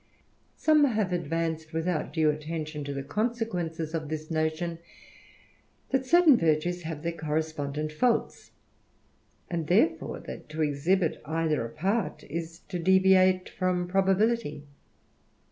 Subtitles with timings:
[0.55, 4.79] Some have advanced, without due attention to the con sequences of this notion,
[5.91, 8.49] that certain virtues have their correspondent faults,
[9.47, 14.63] and therefore that to exhibit either apart is to deviate from probability.